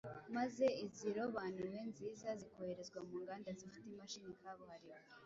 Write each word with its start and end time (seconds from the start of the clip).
maze 0.37 0.65
izirobanuwe 0.85 1.79
nziza 1.91 2.29
zikoherezwa 2.41 2.99
mu 3.07 3.15
nganda 3.23 3.49
zifite 3.59 3.87
imashini 3.91 4.33
kabuhariwe 4.41 4.99